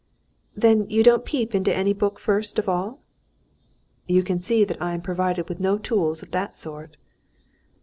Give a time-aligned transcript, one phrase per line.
[0.55, 3.01] "Then you don't peep into any book first of all?"
[4.07, 6.97] "You can see that I am provided with no tools of that sort."